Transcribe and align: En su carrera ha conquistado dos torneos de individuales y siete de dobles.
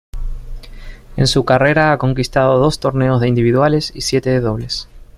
En 1.15 1.27
su 1.27 1.45
carrera 1.45 1.91
ha 1.93 1.99
conquistado 1.99 2.57
dos 2.57 2.79
torneos 2.79 3.21
de 3.21 3.27
individuales 3.27 3.91
y 3.95 4.01
siete 4.01 4.31
de 4.31 4.39
dobles. 4.39 4.87